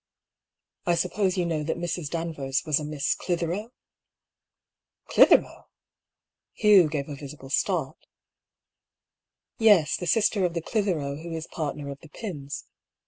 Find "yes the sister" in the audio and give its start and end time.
9.59-10.43